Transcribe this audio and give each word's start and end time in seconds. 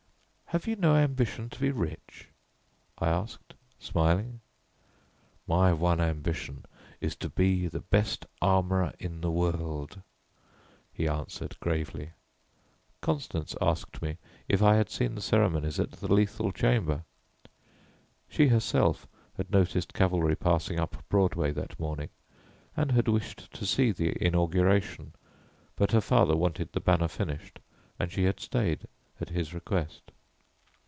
"Have 0.53 0.67
you 0.67 0.75
no 0.75 0.97
ambition 0.97 1.49
to 1.49 1.59
be 1.61 1.71
rich?" 1.71 2.27
I 2.97 3.07
asked, 3.07 3.53
smiling. 3.79 4.41
"My 5.47 5.71
one 5.71 6.01
ambition 6.01 6.65
is 6.99 7.15
to 7.23 7.29
be 7.29 7.69
the 7.69 7.79
best 7.79 8.25
armourer 8.41 8.91
in 8.99 9.21
the 9.21 9.31
world," 9.31 10.01
he 10.91 11.07
answered 11.07 11.57
gravely. 11.61 12.11
Constance 12.99 13.55
asked 13.61 14.01
me 14.01 14.17
if 14.49 14.61
I 14.61 14.75
had 14.75 14.89
seen 14.89 15.15
the 15.15 15.21
ceremonies 15.21 15.79
at 15.79 15.91
the 15.91 16.13
Lethal 16.13 16.51
Chamber. 16.51 17.05
She 18.27 18.49
herself 18.49 19.07
had 19.37 19.51
noticed 19.51 19.93
cavalry 19.93 20.35
passing 20.35 20.77
up 20.81 21.01
Broadway 21.07 21.51
that 21.51 21.79
morning, 21.79 22.09
and 22.75 22.91
had 22.91 23.07
wished 23.07 23.53
to 23.53 23.65
see 23.65 23.93
the 23.93 24.21
inauguration, 24.21 25.13
but 25.77 25.93
her 25.93 26.01
father 26.01 26.35
wanted 26.35 26.73
the 26.73 26.81
banner 26.81 27.07
finished, 27.07 27.61
and 27.97 28.11
she 28.11 28.25
had 28.25 28.41
stayed 28.41 28.85
at 29.21 29.29
his 29.29 29.53
request. 29.53 30.11